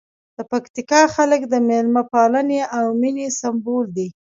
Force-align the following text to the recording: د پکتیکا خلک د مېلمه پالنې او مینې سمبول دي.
د 0.35 0.37
پکتیکا 0.51 1.01
خلک 1.15 1.41
د 1.47 1.53
مېلمه 1.67 2.03
پالنې 2.11 2.61
او 2.77 2.85
مینې 3.01 3.27
سمبول 3.39 3.85
دي. 3.97 4.07